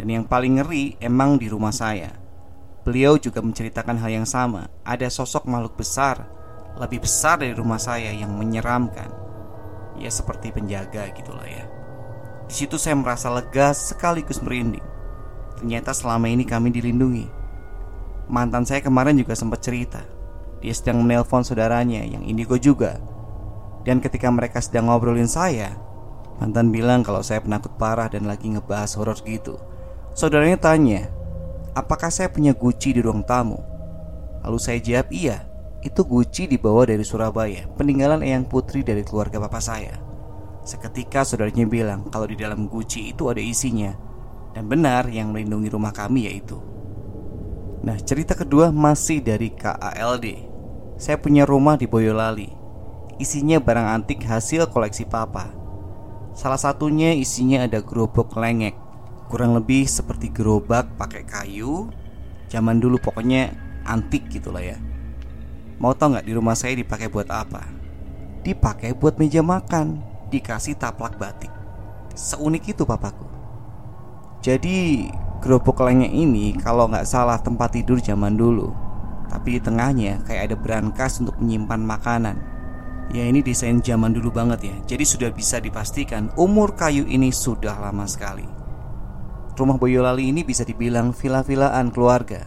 Dan 0.00 0.08
yang 0.08 0.24
paling 0.24 0.56
ngeri 0.56 0.96
emang 1.04 1.36
di 1.36 1.52
rumah 1.52 1.68
saya. 1.68 2.16
Beliau 2.80 3.20
juga 3.20 3.44
menceritakan 3.44 4.00
hal 4.00 4.08
yang 4.08 4.24
sama. 4.24 4.72
Ada 4.88 5.12
sosok 5.12 5.44
makhluk 5.44 5.76
besar 5.76 6.24
Lebih 6.80 7.04
besar 7.04 7.44
dari 7.44 7.52
rumah 7.52 7.76
saya 7.76 8.08
yang 8.08 8.32
menyeramkan. 8.32 9.12
Ya 10.00 10.08
seperti 10.08 10.48
penjaga 10.48 11.12
gitulah 11.12 11.44
ya. 11.44 11.68
Di 12.48 12.64
situ 12.64 12.80
saya 12.80 12.96
merasa 12.96 13.28
lega 13.28 13.76
sekaligus 13.76 14.40
merinding. 14.40 14.84
Ternyata 15.60 15.92
selama 15.92 16.30
ini 16.32 16.48
kami 16.48 16.72
dilindungi. 16.72 17.26
Mantan 18.32 18.64
saya 18.64 18.80
kemarin 18.80 19.18
juga 19.20 19.36
sempat 19.36 19.60
cerita. 19.60 20.00
Dia 20.64 20.72
sedang 20.72 21.04
menelpon 21.04 21.44
saudaranya 21.44 22.00
yang 22.06 22.24
indigo 22.24 22.56
juga 22.56 22.96
Dan 23.88 24.04
ketika 24.04 24.28
mereka 24.28 24.60
sedang 24.60 24.92
ngobrolin 24.92 25.24
saya 25.24 25.72
Mantan 26.36 26.68
bilang 26.68 27.00
kalau 27.00 27.24
saya 27.24 27.40
penakut 27.40 27.72
parah 27.80 28.12
dan 28.12 28.28
lagi 28.28 28.52
ngebahas 28.52 28.92
horor 29.00 29.16
gitu. 29.24 29.56
Saudaranya 30.12 30.60
tanya 30.60 31.08
Apakah 31.72 32.12
saya 32.12 32.28
punya 32.28 32.52
guci 32.52 32.92
di 32.92 33.00
ruang 33.00 33.24
tamu? 33.24 33.56
Lalu 34.44 34.58
saya 34.60 34.76
jawab 34.76 35.08
iya 35.08 35.48
Itu 35.80 36.04
guci 36.04 36.44
dibawa 36.44 36.84
dari 36.84 37.00
Surabaya 37.00 37.64
Peninggalan 37.80 38.20
Eyang 38.20 38.44
Putri 38.44 38.84
dari 38.84 39.00
keluarga 39.00 39.40
bapak 39.40 39.62
saya. 39.64 39.96
Seketika 40.68 41.24
saudaranya 41.24 41.64
bilang 41.64 42.12
kalau 42.12 42.28
di 42.28 42.36
dalam 42.36 42.68
guci 42.68 43.16
itu 43.16 43.32
ada 43.32 43.40
isinya 43.40 43.96
dan 44.52 44.68
benar 44.68 45.08
yang 45.08 45.32
melindungi 45.32 45.72
rumah 45.72 45.96
kami 45.96 46.28
yaitu. 46.28 46.60
Nah 47.88 47.96
cerita 48.04 48.36
kedua 48.36 48.68
masih 48.74 49.22
dari 49.22 49.54
KALD 49.54 50.26
Saya 50.98 51.16
punya 51.16 51.46
rumah 51.46 51.78
di 51.78 51.86
Boyolali 51.86 52.57
Isinya 53.18 53.58
barang 53.58 53.98
antik 53.98 54.22
hasil 54.22 54.70
koleksi 54.70 55.02
papa. 55.02 55.50
Salah 56.38 56.54
satunya 56.54 57.10
isinya 57.18 57.66
ada 57.66 57.82
gerobak 57.82 58.30
lengek. 58.38 58.78
Kurang 59.26 59.58
lebih 59.58 59.90
seperti 59.90 60.30
gerobak 60.30 60.94
pakai 60.94 61.26
kayu. 61.26 61.90
Zaman 62.46 62.78
dulu 62.78 63.02
pokoknya 63.02 63.58
antik 63.82 64.30
gitulah 64.30 64.62
ya. 64.62 64.78
Mau 65.82 65.98
tau 65.98 66.14
nggak 66.14 66.30
di 66.30 66.32
rumah 66.38 66.54
saya 66.54 66.78
dipakai 66.78 67.10
buat 67.10 67.26
apa? 67.26 67.66
Dipakai 68.46 68.94
buat 68.94 69.18
meja 69.18 69.42
makan. 69.42 69.98
Dikasih 70.30 70.78
taplak 70.78 71.18
batik. 71.18 71.50
Seunik 72.14 72.70
itu 72.70 72.86
papaku. 72.86 73.26
Jadi 74.46 75.10
gerobak 75.42 75.82
lengek 75.82 76.14
ini 76.14 76.54
kalau 76.54 76.86
nggak 76.86 77.02
salah 77.02 77.42
tempat 77.42 77.74
tidur 77.74 77.98
zaman 77.98 78.38
dulu. 78.38 78.70
Tapi 79.26 79.58
di 79.58 79.60
tengahnya 79.60 80.22
kayak 80.22 80.54
ada 80.54 80.56
brankas 80.56 81.18
untuk 81.18 81.34
menyimpan 81.42 81.82
makanan 81.82 82.57
Ya 83.08 83.24
ini 83.24 83.40
desain 83.40 83.80
zaman 83.80 84.12
dulu 84.12 84.28
banget 84.28 84.68
ya. 84.68 84.76
Jadi 84.84 85.04
sudah 85.08 85.30
bisa 85.32 85.56
dipastikan 85.64 86.28
umur 86.36 86.76
kayu 86.76 87.08
ini 87.08 87.32
sudah 87.32 87.80
lama 87.80 88.04
sekali. 88.04 88.44
Rumah 89.56 89.80
Boyolali 89.80 90.28
ini 90.28 90.44
bisa 90.44 90.60
dibilang 90.62 91.16
villa-villaan 91.16 91.88
keluarga. 91.88 92.44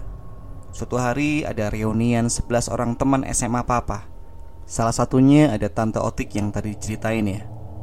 Suatu 0.70 1.02
hari 1.02 1.42
ada 1.44 1.68
reunian 1.74 2.30
11 2.30 2.70
orang 2.70 2.94
teman 2.94 3.26
SMA 3.34 3.66
papa. 3.66 4.06
Salah 4.70 4.94
satunya 4.94 5.50
ada 5.50 5.68
Tante 5.68 5.98
Otik 5.98 6.38
yang 6.38 6.54
tadi 6.54 6.78
diceritain 6.78 7.26
ya. 7.26 7.42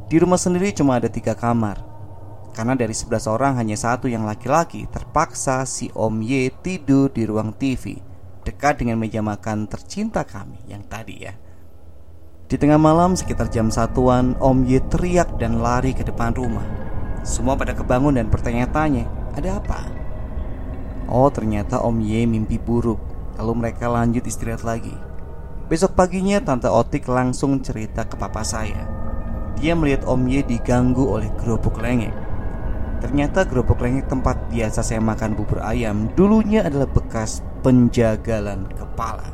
Di 0.09 0.17
rumah 0.17 0.39
sendiri 0.39 0.71
cuma 0.71 0.97
ada 0.97 1.11
tiga 1.11 1.35
kamar. 1.35 1.83
Karena 2.55 2.73
dari 2.79 2.95
11 2.95 3.29
orang 3.29 3.59
hanya 3.59 3.77
satu 3.77 4.09
yang 4.09 4.23
laki-laki. 4.23 4.87
Terpaksa 4.89 5.67
si 5.67 5.91
Om 5.93 6.23
Y 6.25 6.49
tidur 6.63 7.11
di 7.11 7.27
ruang 7.27 7.53
TV 7.53 8.01
Dekat 8.39 8.81
dengan 8.81 8.97
meja 8.97 9.21
makan 9.21 9.69
tercinta 9.69 10.25
kami 10.25 10.57
yang 10.65 10.81
tadi 10.89 11.27
ya 11.27 11.35
Di 12.49 12.57
tengah 12.57 12.81
malam 12.81 13.13
sekitar 13.13 13.53
jam 13.53 13.69
satuan 13.69 14.33
Om 14.41 14.65
Y 14.65 14.81
teriak 14.89 15.37
dan 15.37 15.61
lari 15.61 15.93
ke 15.93 16.01
depan 16.01 16.33
rumah. 16.33 16.65
Semua 17.21 17.53
pada 17.53 17.77
kebangun 17.77 18.17
dan 18.17 18.25
bertanya-tanya 18.25 19.05
Ada 19.37 19.61
apa? 19.61 19.85
Oh 21.13 21.29
ternyata 21.29 21.77
Om 21.77 22.01
Y 22.01 22.25
mimpi 22.25 22.57
buruk. 22.57 22.97
Lalu 23.37 23.53
mereka 23.53 23.85
lanjut 23.85 24.25
istirahat 24.25 24.65
lagi. 24.65 24.97
Besok 25.69 25.93
paginya 25.93 26.41
Tante 26.41 26.65
Otik 26.65 27.05
langsung 27.05 27.61
cerita 27.61 28.09
ke 28.09 28.17
papa 28.17 28.41
saya. 28.41 28.81
Dia 29.61 29.77
melihat 29.77 30.09
Om 30.09 30.25
Y 30.25 30.41
diganggu 30.41 31.05
oleh 31.05 31.29
gerobak 31.37 31.77
lengek. 31.77 32.17
Ternyata 33.05 33.45
gerobak 33.45 33.77
lengek 33.77 34.09
tempat 34.09 34.49
biasa 34.49 34.81
saya 34.81 34.97
makan 34.97 35.37
bubur 35.37 35.61
ayam 35.61 36.09
Dulunya 36.17 36.65
adalah 36.65 36.89
bekas 36.89 37.45
penjagalan 37.61 38.65
kepala. 38.73 39.29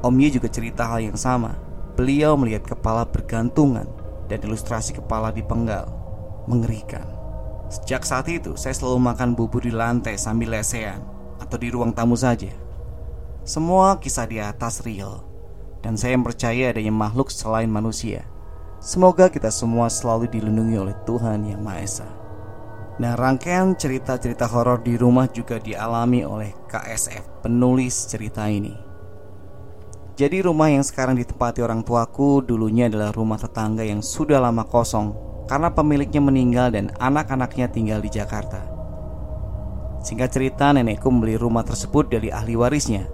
Om 0.00 0.16
Ye 0.16 0.32
juga 0.32 0.48
cerita 0.48 0.88
hal 0.88 1.12
yang 1.12 1.20
sama 1.20 1.63
Beliau 1.94 2.34
melihat 2.34 2.66
kepala 2.66 3.06
bergantungan 3.06 3.86
Dan 4.26 4.42
ilustrasi 4.44 4.98
kepala 4.98 5.30
dipenggal 5.30 5.90
Mengerikan 6.50 7.06
Sejak 7.70 8.04
saat 8.04 8.28
itu 8.28 8.54
saya 8.58 8.76
selalu 8.76 9.00
makan 9.00 9.32
bubur 9.32 9.64
di 9.64 9.72
lantai 9.72 10.18
sambil 10.18 10.54
lesehan 10.54 11.00
Atau 11.40 11.56
di 11.56 11.70
ruang 11.70 11.94
tamu 11.94 12.18
saja 12.18 12.50
Semua 13.46 13.98
kisah 14.02 14.26
di 14.28 14.38
atas 14.42 14.82
real 14.84 15.24
Dan 15.80 15.94
saya 15.96 16.18
percaya 16.20 16.74
adanya 16.74 16.92
makhluk 16.92 17.32
selain 17.32 17.70
manusia 17.70 18.28
Semoga 18.84 19.32
kita 19.32 19.48
semua 19.48 19.88
selalu 19.88 20.28
dilindungi 20.28 20.76
oleh 20.76 20.92
Tuhan 21.08 21.48
Yang 21.48 21.60
Maha 21.64 21.80
Esa. 21.80 22.08
Nah, 23.00 23.16
rangkaian 23.16 23.72
cerita-cerita 23.72 24.44
horor 24.44 24.84
di 24.84 25.00
rumah 25.00 25.24
juga 25.24 25.56
dialami 25.56 26.20
oleh 26.20 26.52
KSF, 26.68 27.40
penulis 27.40 28.04
cerita 28.12 28.44
ini. 28.44 28.76
Jadi 30.14 30.46
rumah 30.46 30.70
yang 30.70 30.86
sekarang 30.86 31.18
ditempati 31.18 31.58
orang 31.58 31.82
tuaku 31.82 32.38
dulunya 32.38 32.86
adalah 32.86 33.10
rumah 33.10 33.34
tetangga 33.34 33.82
yang 33.82 33.98
sudah 33.98 34.38
lama 34.38 34.62
kosong 34.62 35.10
karena 35.50 35.74
pemiliknya 35.74 36.22
meninggal 36.22 36.70
dan 36.70 36.94
anak-anaknya 37.02 37.66
tinggal 37.66 37.98
di 37.98 38.14
Jakarta. 38.14 38.62
Singkat 40.06 40.30
cerita, 40.30 40.70
nenekku 40.70 41.10
membeli 41.10 41.34
rumah 41.34 41.66
tersebut 41.66 42.14
dari 42.14 42.30
ahli 42.30 42.54
warisnya. 42.54 43.10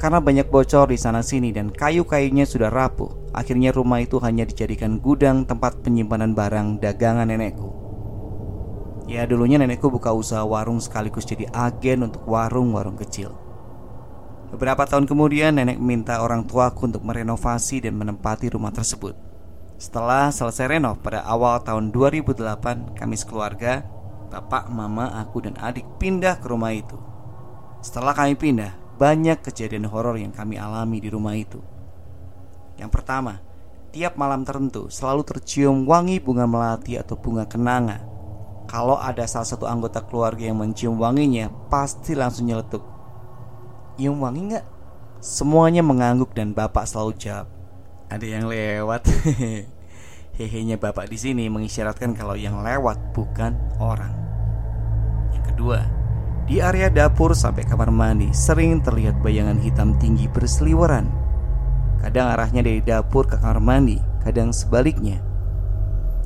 Karena 0.00 0.16
banyak 0.16 0.48
bocor 0.48 0.88
di 0.88 0.96
sana 0.96 1.20
sini 1.20 1.52
dan 1.52 1.68
kayu-kayunya 1.68 2.48
sudah 2.48 2.72
rapuh, 2.72 3.12
akhirnya 3.36 3.76
rumah 3.76 4.00
itu 4.00 4.16
hanya 4.24 4.48
dijadikan 4.48 5.04
gudang 5.04 5.44
tempat 5.44 5.84
penyimpanan 5.84 6.32
barang 6.32 6.80
dagangan 6.80 7.28
nenekku. 7.28 7.68
Ya 9.04 9.28
dulunya 9.28 9.60
nenekku 9.60 9.92
buka 9.92 10.16
usaha 10.16 10.40
warung 10.40 10.80
sekaligus 10.80 11.28
jadi 11.28 11.52
agen 11.52 12.08
untuk 12.08 12.24
warung-warung 12.24 12.96
kecil 12.96 13.43
Beberapa 14.54 14.86
tahun 14.86 15.10
kemudian 15.10 15.58
nenek 15.58 15.82
minta 15.82 16.22
orang 16.22 16.46
tuaku 16.46 16.86
untuk 16.86 17.02
merenovasi 17.02 17.82
dan 17.82 17.98
menempati 17.98 18.54
rumah 18.54 18.70
tersebut. 18.70 19.18
Setelah 19.82 20.30
selesai 20.30 20.78
renov 20.78 21.02
pada 21.02 21.26
awal 21.26 21.58
tahun 21.66 21.90
2008 21.90 22.94
Kami 22.94 23.14
sekeluarga, 23.18 23.82
bapak, 24.30 24.70
mama, 24.70 25.10
aku 25.18 25.42
dan 25.42 25.58
adik 25.58 25.82
pindah 25.98 26.38
ke 26.38 26.46
rumah 26.46 26.70
itu. 26.70 26.94
Setelah 27.82 28.14
kami 28.14 28.38
pindah, 28.38 28.78
banyak 28.94 29.42
kejadian 29.42 29.90
horor 29.90 30.14
yang 30.22 30.30
kami 30.30 30.54
alami 30.54 31.02
di 31.02 31.10
rumah 31.10 31.34
itu. 31.34 31.58
Yang 32.78 32.94
pertama, 32.94 33.42
tiap 33.90 34.14
malam 34.14 34.46
tertentu 34.46 34.86
selalu 34.86 35.26
tercium 35.26 35.82
wangi 35.82 36.22
bunga 36.22 36.46
melati 36.46 36.94
atau 36.94 37.18
bunga 37.18 37.42
kenanga. 37.50 38.06
Kalau 38.70 39.02
ada 39.02 39.26
salah 39.26 39.50
satu 39.50 39.66
anggota 39.66 39.98
keluarga 40.06 40.46
yang 40.46 40.62
mencium 40.62 40.94
wanginya, 40.94 41.50
pasti 41.66 42.14
langsung 42.14 42.46
nyeletuk. 42.46 42.93
Cium 43.94 44.18
wangi 44.18 44.50
nggak? 44.50 44.66
Semuanya 45.22 45.78
mengangguk 45.86 46.34
dan 46.34 46.50
bapak 46.50 46.82
selalu 46.82 47.14
jawab. 47.14 47.46
Ada 48.10 48.26
yang 48.26 48.50
lewat. 48.50 49.06
Hehenya 50.38 50.82
bapak 50.82 51.06
di 51.06 51.14
sini 51.14 51.46
mengisyaratkan 51.46 52.18
kalau 52.18 52.34
yang 52.34 52.58
lewat 52.66 53.14
bukan 53.14 53.54
orang. 53.78 54.10
Yang 55.30 55.44
kedua, 55.54 55.86
di 56.50 56.58
area 56.58 56.90
dapur 56.90 57.38
sampai 57.38 57.62
kamar 57.62 57.94
mandi 57.94 58.34
sering 58.34 58.82
terlihat 58.82 59.22
bayangan 59.22 59.62
hitam 59.62 59.94
tinggi 60.02 60.26
berseliweran. 60.26 61.06
Kadang 62.02 62.34
arahnya 62.34 62.66
dari 62.66 62.82
dapur 62.82 63.30
ke 63.30 63.38
kamar 63.38 63.62
mandi, 63.62 64.02
kadang 64.26 64.50
sebaliknya. 64.50 65.22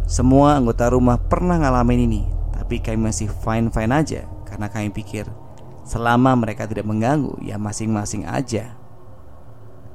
Semua 0.08 0.56
anggota 0.56 0.88
rumah 0.88 1.20
pernah 1.20 1.60
ngalamin 1.60 2.08
ini, 2.08 2.22
tapi 2.56 2.80
kami 2.80 3.12
masih 3.12 3.28
fine-fine 3.28 3.92
aja 3.92 4.24
karena 4.48 4.72
kami 4.72 4.88
pikir 4.88 5.28
selama 5.88 6.36
mereka 6.36 6.68
tidak 6.68 6.84
mengganggu, 6.84 7.40
ya 7.40 7.56
masing-masing 7.56 8.28
aja. 8.28 8.76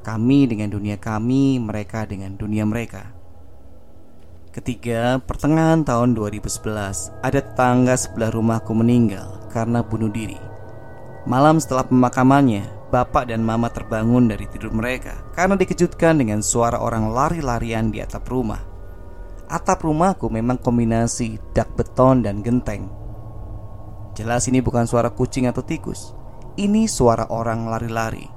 Kami 0.02 0.50
dengan 0.50 0.74
dunia 0.74 0.98
kami, 0.98 1.62
mereka 1.62 2.04
dengan 2.10 2.34
dunia 2.34 2.66
mereka. 2.66 3.14
Ketiga, 4.50 5.22
pertengahan 5.22 5.86
tahun 5.86 6.18
2011, 6.18 7.14
ada 7.22 7.40
tetangga 7.40 7.94
sebelah 7.94 8.34
rumahku 8.34 8.74
meninggal 8.74 9.50
karena 9.54 9.86
bunuh 9.86 10.10
diri. 10.10 10.38
Malam 11.24 11.58
setelah 11.58 11.88
pemakamannya, 11.88 12.68
bapak 12.94 13.34
dan 13.34 13.42
mama 13.42 13.74
terbangun 13.74 14.30
dari 14.30 14.46
tidur 14.46 14.70
mereka 14.70 15.26
karena 15.34 15.58
dikejutkan 15.58 16.22
dengan 16.22 16.46
suara 16.46 16.78
orang 16.78 17.10
lari-larian 17.10 17.90
di 17.90 17.98
atap 17.98 18.30
rumah. 18.30 18.62
Atap 19.50 19.82
rumahku 19.82 20.30
memang 20.30 20.62
kombinasi 20.62 21.42
dak 21.58 21.74
beton 21.74 22.22
dan 22.22 22.46
genteng. 22.46 23.03
Jelas 24.14 24.46
ini 24.46 24.62
bukan 24.62 24.86
suara 24.86 25.10
kucing 25.10 25.50
atau 25.50 25.66
tikus. 25.66 26.14
Ini 26.54 26.86
suara 26.86 27.26
orang 27.34 27.66
lari-lari. 27.66 28.30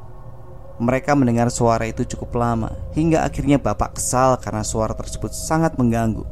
Mereka 0.76 1.12
mendengar 1.16 1.52
suara 1.52 1.84
itu 1.84 2.04
cukup 2.04 2.36
lama 2.36 2.72
hingga 2.96 3.24
akhirnya 3.24 3.60
bapak 3.60 3.96
kesal 3.96 4.36
karena 4.40 4.64
suara 4.64 4.96
tersebut 4.96 5.32
sangat 5.32 5.76
mengganggu. 5.76 6.24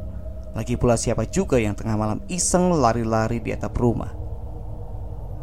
Lagi 0.57 0.77
pula 0.77 0.97
siapa 0.97 1.29
juga 1.29 1.61
yang 1.61 1.77
tengah 1.77 1.93
malam 1.93 2.21
iseng 2.25 2.73
lari-lari 2.73 3.37
di 3.37 3.53
atap 3.53 3.77
rumah. 3.77 4.13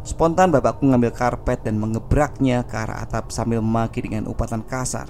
Spontan 0.03 0.51
bapakku 0.51 0.83
mengambil 0.83 1.15
karpet 1.15 1.63
dan 1.63 1.79
mengebraknya 1.79 2.67
ke 2.67 2.75
arah 2.75 3.07
atap 3.07 3.31
sambil 3.31 3.63
memaki 3.63 4.03
dengan 4.03 4.27
upatan 4.27 4.67
kasar. 4.67 5.07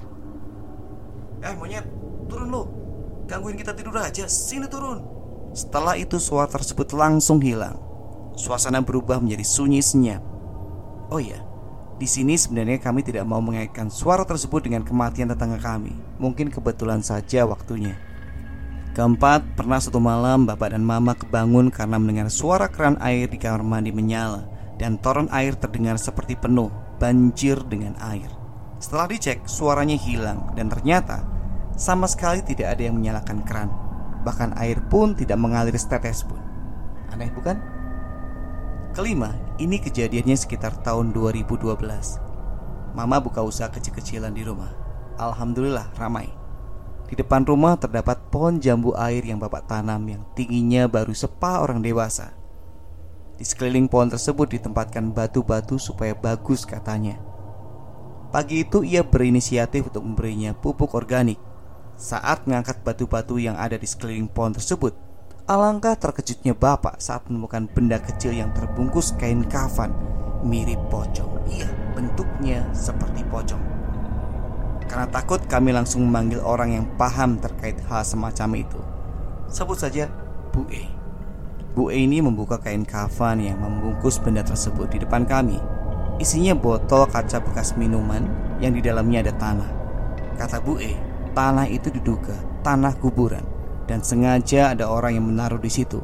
Eh 1.42 1.54
monyet, 1.58 1.82
turun 2.30 2.46
lu. 2.46 2.62
Gangguin 3.26 3.58
kita 3.58 3.74
tidur 3.74 3.98
aja, 3.98 4.30
sini 4.30 4.70
turun. 4.70 5.02
Setelah 5.50 5.98
itu 5.98 6.22
suara 6.22 6.46
tersebut 6.46 6.94
langsung 6.94 7.42
hilang. 7.42 7.93
Suasana 8.34 8.82
berubah 8.82 9.22
menjadi 9.22 9.46
sunyi 9.46 9.78
senyap. 9.78 10.22
Oh 11.10 11.22
iya, 11.22 11.42
di 11.94 12.10
sini 12.10 12.34
sebenarnya 12.34 12.82
kami 12.82 13.06
tidak 13.06 13.22
mau 13.22 13.38
mengaitkan 13.38 13.86
suara 13.86 14.26
tersebut 14.26 14.66
dengan 14.66 14.82
kematian 14.82 15.30
tetangga 15.30 15.62
kami. 15.62 15.94
Mungkin 16.18 16.50
kebetulan 16.50 16.98
saja 17.06 17.46
waktunya. 17.46 17.94
Keempat, 18.94 19.54
pernah 19.54 19.78
suatu 19.78 20.02
malam 20.02 20.46
bapak 20.46 20.74
dan 20.74 20.82
mama 20.82 21.14
kebangun 21.14 21.70
karena 21.70 21.98
mendengar 21.98 22.30
suara 22.30 22.66
keran 22.70 22.98
air 22.98 23.30
di 23.30 23.38
kamar 23.38 23.62
mandi 23.62 23.90
menyala 23.94 24.46
dan 24.78 24.98
toren 24.98 25.30
air 25.30 25.54
terdengar 25.54 25.98
seperti 25.98 26.34
penuh, 26.34 26.70
banjir 26.98 27.62
dengan 27.66 27.94
air. 28.02 28.30
Setelah 28.82 29.10
dicek, 29.10 29.46
suaranya 29.46 29.98
hilang 29.98 30.50
dan 30.58 30.70
ternyata 30.70 31.26
sama 31.74 32.06
sekali 32.06 32.42
tidak 32.46 32.78
ada 32.78 32.82
yang 32.86 32.98
menyalakan 32.98 33.42
keran. 33.42 33.70
Bahkan 34.22 34.58
air 34.58 34.82
pun 34.86 35.14
tidak 35.18 35.38
mengalir 35.42 35.74
setetes 35.74 36.22
pun. 36.26 36.38
Aneh 37.10 37.30
bukan? 37.34 37.73
Kelima, 38.94 39.34
ini 39.58 39.82
kejadiannya 39.82 40.38
sekitar 40.38 40.78
tahun 40.86 41.10
2012. 41.10 41.66
Mama 42.94 43.18
buka 43.18 43.42
usaha 43.42 43.66
kecil-kecilan 43.66 44.30
di 44.30 44.46
rumah. 44.46 44.70
Alhamdulillah 45.18 45.90
ramai. 45.98 46.30
Di 47.10 47.18
depan 47.18 47.42
rumah 47.42 47.74
terdapat 47.74 48.30
pohon 48.30 48.62
jambu 48.62 48.94
air 48.94 49.26
yang 49.26 49.42
bapak 49.42 49.66
tanam 49.66 49.98
yang 50.06 50.22
tingginya 50.38 50.86
baru 50.86 51.10
sepa 51.10 51.66
orang 51.66 51.82
dewasa. 51.82 52.38
Di 53.34 53.42
sekeliling 53.42 53.90
pohon 53.90 54.14
tersebut 54.14 54.46
ditempatkan 54.46 55.10
batu-batu 55.10 55.74
supaya 55.74 56.14
bagus 56.14 56.62
katanya. 56.62 57.18
Pagi 58.30 58.62
itu 58.62 58.86
ia 58.86 59.02
berinisiatif 59.02 59.90
untuk 59.90 60.06
memberinya 60.06 60.54
pupuk 60.54 60.94
organik. 60.94 61.42
Saat 61.98 62.46
mengangkat 62.46 62.86
batu-batu 62.86 63.42
yang 63.42 63.58
ada 63.58 63.74
di 63.74 63.90
sekeliling 63.90 64.30
pohon 64.30 64.54
tersebut, 64.54 64.94
Alangkah 65.44 65.92
terkejutnya 65.92 66.56
bapak 66.56 67.04
saat 67.04 67.28
menemukan 67.28 67.68
benda 67.68 68.00
kecil 68.00 68.32
yang 68.32 68.48
terbungkus 68.56 69.12
kain 69.20 69.44
kafan 69.44 69.92
mirip 70.40 70.80
pocong. 70.88 71.44
Iya, 71.44 71.68
bentuknya 71.92 72.64
seperti 72.72 73.20
pocong. 73.28 73.60
Karena 74.88 75.04
takut 75.04 75.44
kami 75.44 75.76
langsung 75.76 76.08
memanggil 76.08 76.40
orang 76.40 76.72
yang 76.72 76.86
paham 76.96 77.36
terkait 77.36 77.76
hal 77.84 78.00
semacam 78.08 78.64
itu. 78.64 78.80
Sebut 79.52 79.76
saja 79.76 80.08
Bu 80.48 80.64
E. 80.72 80.88
Bu 81.76 81.92
E 81.92 82.08
ini 82.08 82.24
membuka 82.24 82.56
kain 82.56 82.88
kafan 82.88 83.44
yang 83.44 83.60
membungkus 83.60 84.16
benda 84.16 84.40
tersebut 84.40 84.96
di 84.96 85.04
depan 85.04 85.28
kami. 85.28 85.60
Isinya 86.24 86.56
botol 86.56 87.04
kaca 87.04 87.44
bekas 87.44 87.76
minuman 87.76 88.24
yang 88.64 88.72
di 88.72 88.80
dalamnya 88.80 89.28
ada 89.28 89.36
tanah. 89.36 89.70
Kata 90.40 90.56
Bu 90.64 90.80
E, 90.80 90.96
tanah 91.36 91.68
itu 91.68 91.92
diduga 91.92 92.32
tanah 92.64 92.96
kuburan 92.96 93.44
dan 93.84 94.00
sengaja 94.00 94.72
ada 94.72 94.88
orang 94.88 95.16
yang 95.20 95.26
menaruh 95.28 95.60
di 95.60 95.70
situ 95.72 96.00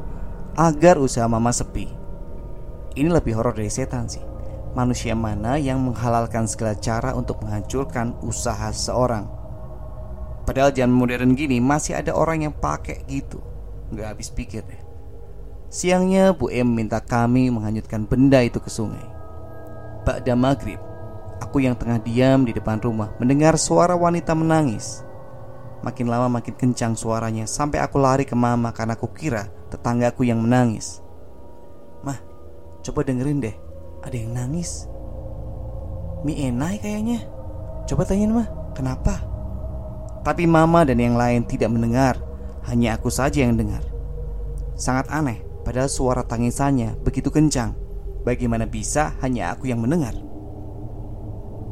agar 0.55 0.99
usaha 0.99 1.25
mama 1.25 1.49
sepi. 1.55 1.87
Ini 2.91 3.07
lebih 3.07 3.39
horor 3.39 3.55
dari 3.55 3.71
setan 3.71 4.07
sih. 4.11 4.23
Manusia 4.71 5.15
mana 5.15 5.59
yang 5.59 5.83
menghalalkan 5.83 6.47
segala 6.47 6.75
cara 6.79 7.11
untuk 7.11 7.43
menghancurkan 7.43 8.15
usaha 8.23 8.71
seseorang? 8.71 9.27
Padahal 10.47 10.71
zaman 10.71 10.95
modern 10.95 11.35
gini 11.35 11.59
masih 11.59 11.99
ada 11.99 12.15
orang 12.15 12.47
yang 12.47 12.53
pakai 12.55 13.03
gitu. 13.07 13.39
Nggak 13.91 14.07
habis 14.15 14.31
pikir 14.31 14.63
deh. 14.63 14.81
Siangnya 15.71 16.35
Bu 16.35 16.51
Em 16.51 16.67
minta 16.67 16.99
kami 16.99 17.47
menghanyutkan 17.47 18.03
benda 18.03 18.43
itu 18.43 18.59
ke 18.59 18.67
sungai. 18.67 19.07
Ba'da 20.03 20.35
maghrib, 20.35 20.79
aku 21.39 21.63
yang 21.63 21.79
tengah 21.79 22.03
diam 22.03 22.43
di 22.43 22.51
depan 22.51 22.79
rumah 22.83 23.15
mendengar 23.23 23.55
suara 23.55 23.95
wanita 23.95 24.35
menangis. 24.35 25.07
Makin 25.81 26.07
lama 26.09 26.29
makin 26.29 26.53
kencang 26.53 26.93
suaranya 26.93 27.49
Sampai 27.49 27.81
aku 27.81 27.97
lari 27.97 28.21
ke 28.21 28.37
mama 28.37 28.69
karena 28.69 28.93
aku 28.93 29.09
kira 29.09 29.49
tetanggaku 29.73 30.25
yang 30.25 30.41
menangis. 30.41 31.01
Mah, 32.05 32.21
coba 32.85 33.01
dengerin 33.01 33.41
deh 33.41 33.55
Ada 34.05 34.15
yang 34.17 34.31
nangis. 34.33 34.85
Mi 36.21 36.37
enai 36.37 36.77
kayaknya. 36.77 37.25
Coba 37.89 38.05
tanyain 38.05 38.29
mah, 38.29 38.47
kenapa? 38.77 39.25
Tapi 40.21 40.45
mama 40.45 40.85
dan 40.85 41.01
yang 41.01 41.17
lain 41.17 41.41
tidak 41.49 41.73
mendengar 41.73 42.21
Hanya 42.69 42.93
aku 42.93 43.09
saja 43.09 43.41
yang 43.41 43.57
dengar. 43.57 43.81
Sangat 44.77 45.09
aneh 45.09 45.41
Padahal 45.61 45.89
suara 45.89 46.25
tangisannya 46.25 46.97
begitu 47.05 47.29
kencang. 47.29 47.77
Bagaimana 48.21 48.69
bisa 48.69 49.17
hanya 49.21 49.53
aku 49.53 49.69
yang 49.69 49.81
mendengar 49.81 50.13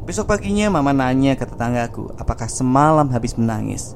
Besok 0.09 0.25
paginya 0.25 0.73
mama 0.73 0.89
nanya 0.89 1.37
ke 1.37 1.45
tetanggaku 1.45 2.17
apakah 2.17 2.49
semalam 2.49 3.05
habis 3.13 3.37
menangis. 3.37 3.93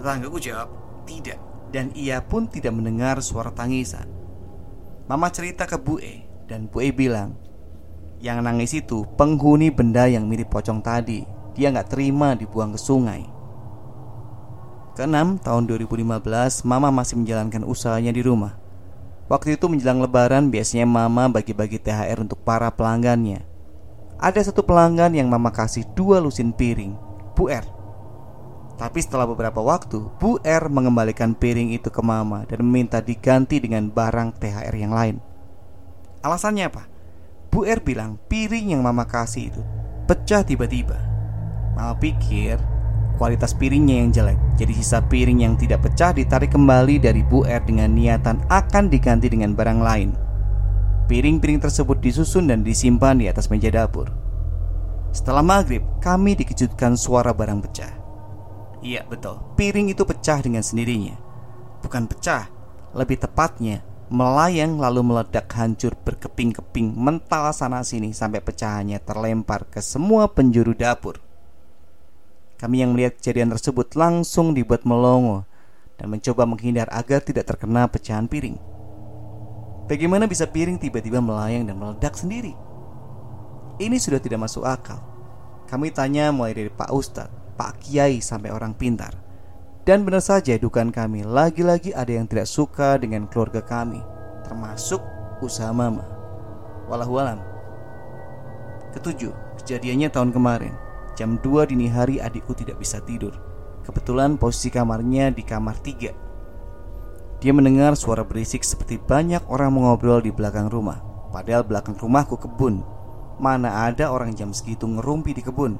Tetanggaku 0.00 0.40
jawab, 0.40 0.72
tidak. 1.04 1.36
Dan 1.68 1.92
ia 1.92 2.24
pun 2.24 2.48
tidak 2.48 2.72
mendengar 2.72 3.20
suara 3.20 3.52
tangisan. 3.52 4.08
Mama 5.04 5.28
cerita 5.28 5.68
ke 5.68 5.76
Bu 5.76 6.00
E 6.00 6.24
dan 6.48 6.72
Bu 6.72 6.80
E 6.80 6.88
bilang, 6.88 7.36
yang 8.16 8.40
nangis 8.40 8.72
itu 8.72 9.04
penghuni 9.20 9.68
benda 9.68 10.08
yang 10.08 10.24
mirip 10.24 10.48
pocong 10.48 10.80
tadi. 10.80 11.28
Dia 11.52 11.68
nggak 11.68 11.92
terima 11.92 12.32
dibuang 12.32 12.72
ke 12.72 12.80
sungai. 12.80 13.28
Keenam, 14.96 15.36
tahun 15.36 15.68
2015, 15.68 16.64
Mama 16.64 16.88
masih 16.88 17.20
menjalankan 17.20 17.60
usahanya 17.68 18.08
di 18.08 18.24
rumah. 18.24 18.56
Waktu 19.28 19.60
itu 19.60 19.68
menjelang 19.68 20.00
lebaran, 20.00 20.48
biasanya 20.48 20.88
Mama 20.88 21.28
bagi-bagi 21.28 21.76
THR 21.76 22.24
untuk 22.24 22.40
para 22.40 22.72
pelanggannya. 22.72 23.55
Ada 24.16 24.48
satu 24.48 24.64
pelanggan 24.64 25.12
yang 25.12 25.28
mama 25.28 25.52
kasih 25.52 25.84
dua 25.92 26.24
lusin 26.24 26.48
piring 26.56 26.96
Bu 27.36 27.52
R. 27.52 27.68
Tapi 28.80 28.98
setelah 29.04 29.28
beberapa 29.28 29.60
waktu 29.60 30.08
Bu 30.16 30.40
R 30.40 30.72
mengembalikan 30.72 31.32
piring 31.32 31.72
itu 31.72 31.88
ke 31.88 32.04
mama 32.04 32.44
Dan 32.44 32.60
meminta 32.60 33.00
diganti 33.00 33.56
dengan 33.56 33.88
barang 33.88 34.36
THR 34.36 34.72
yang 34.76 34.92
lain. 34.92 35.16
Alasannya 36.24 36.64
apa? 36.64 36.88
Bu 37.52 37.68
R 37.68 37.80
bilang 37.84 38.16
piring 38.28 38.72
yang 38.72 38.80
mama 38.80 39.04
kasih 39.04 39.52
itu 39.52 39.62
pecah 40.08 40.40
tiba-tiba. 40.44 40.96
Mama 41.76 41.92
pikir 42.00 42.56
kualitas 43.20 43.52
piringnya 43.52 44.00
yang 44.00 44.12
jelek 44.12 44.38
Jadi 44.56 44.72
sisa 44.76 45.04
piring 45.04 45.44
yang 45.44 45.54
tidak 45.60 45.84
pecah 45.84 46.16
ditarik 46.16 46.52
kembali 46.52 47.00
dari 47.00 47.20
Bu 47.20 47.44
R 47.44 47.64
dengan 47.68 47.92
niatan 47.92 48.44
akan 48.48 48.88
diganti 48.88 49.28
dengan 49.28 49.52
barang 49.52 49.80
lain 49.84 50.25
Piring-piring 51.06 51.62
tersebut 51.62 52.02
disusun 52.02 52.50
dan 52.50 52.66
disimpan 52.66 53.14
di 53.14 53.30
atas 53.30 53.46
meja 53.46 53.70
dapur. 53.70 54.10
Setelah 55.14 55.46
maghrib, 55.46 55.86
kami 56.02 56.34
dikejutkan 56.34 56.98
suara 56.98 57.30
barang 57.30 57.62
pecah. 57.62 57.94
Iya 58.82 59.06
betul, 59.06 59.38
piring 59.54 59.94
itu 59.94 60.02
pecah 60.02 60.42
dengan 60.42 60.66
sendirinya. 60.66 61.14
Bukan 61.80 62.10
pecah, 62.10 62.50
lebih 62.90 63.22
tepatnya 63.22 63.86
melayang 64.06 64.78
lalu 64.78 65.02
meledak 65.02 65.50
hancur 65.54 65.98
berkeping-keping 65.98 66.94
mental 66.94 67.50
sana 67.50 67.82
sini 67.82 68.14
sampai 68.14 68.38
pecahannya 68.38 69.02
terlempar 69.02 69.66
ke 69.66 69.82
semua 69.82 70.30
penjuru 70.30 70.74
dapur. 70.74 71.18
Kami 72.56 72.82
yang 72.82 72.94
melihat 72.94 73.18
kejadian 73.18 73.52
tersebut 73.54 73.94
langsung 73.98 74.54
dibuat 74.54 74.86
melongo 74.86 75.44
dan 75.98 76.08
mencoba 76.08 76.46
menghindar 76.46 76.86
agar 76.94 77.20
tidak 77.20 77.50
terkena 77.50 77.90
pecahan 77.90 78.30
piring. 78.30 78.75
Bagaimana 79.86 80.26
bisa 80.26 80.50
piring 80.50 80.82
tiba-tiba 80.82 81.22
melayang 81.22 81.70
dan 81.70 81.78
meledak 81.78 82.18
sendiri? 82.18 82.58
Ini 83.78 83.94
sudah 84.02 84.18
tidak 84.18 84.42
masuk 84.42 84.66
akal. 84.66 84.98
Kami 85.70 85.94
tanya 85.94 86.34
mulai 86.34 86.58
dari 86.58 86.70
Pak 86.74 86.90
Ustadz, 86.90 87.54
Pak 87.54 87.86
Kiai 87.86 88.18
sampai 88.18 88.50
orang 88.50 88.74
pintar. 88.74 89.14
Dan 89.86 90.02
benar 90.02 90.26
saja 90.26 90.58
dugaan 90.58 90.90
kami 90.90 91.22
lagi-lagi 91.22 91.94
ada 91.94 92.10
yang 92.10 92.26
tidak 92.26 92.50
suka 92.50 92.98
dengan 92.98 93.30
keluarga 93.30 93.62
kami, 93.62 94.02
termasuk 94.42 94.98
usaha 95.38 95.70
mama. 95.70 96.02
Wallahualam. 96.90 97.38
Ketujuh, 98.90 99.30
kejadiannya 99.62 100.10
tahun 100.10 100.34
kemarin. 100.34 100.74
Jam 101.14 101.38
2 101.38 101.70
dini 101.70 101.86
hari 101.86 102.18
adikku 102.18 102.58
tidak 102.58 102.82
bisa 102.82 102.98
tidur. 103.06 103.38
Kebetulan 103.86 104.34
posisi 104.34 104.66
kamarnya 104.66 105.30
di 105.30 105.46
kamar 105.46 105.78
tiga 105.78 106.25
dia 107.36 107.52
mendengar 107.52 107.92
suara 108.00 108.24
berisik 108.24 108.64
seperti 108.64 108.96
banyak 108.96 109.44
orang 109.52 109.76
mengobrol 109.76 110.24
di 110.24 110.32
belakang 110.32 110.72
rumah. 110.72 111.04
Padahal 111.28 111.68
belakang 111.68 111.92
rumahku 111.92 112.40
kebun. 112.40 112.80
Mana 113.36 113.84
ada 113.84 114.08
orang 114.08 114.32
jam 114.32 114.56
segitu 114.56 114.88
ngerumpi 114.88 115.36
di 115.36 115.44
kebun? 115.44 115.76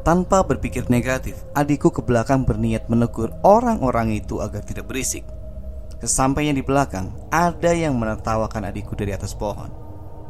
Tanpa 0.00 0.46
berpikir 0.46 0.88
negatif, 0.88 1.44
adikku 1.52 1.92
ke 1.92 2.00
belakang 2.00 2.48
berniat 2.48 2.88
menegur 2.88 3.36
orang-orang 3.44 4.16
itu 4.16 4.40
agar 4.40 4.64
tidak 4.64 4.88
berisik. 4.88 5.26
Sesampainya 6.00 6.56
di 6.56 6.64
belakang, 6.64 7.12
ada 7.28 7.74
yang 7.74 7.98
menertawakan 7.98 8.70
adikku 8.70 8.96
dari 8.96 9.12
atas 9.12 9.36
pohon. 9.36 9.68